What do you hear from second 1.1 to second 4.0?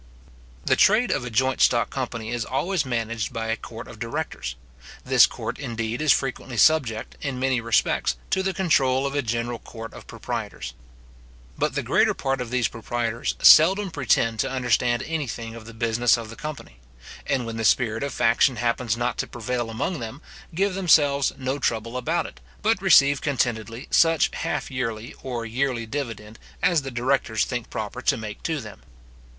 of a joint stock company is always managed by a court of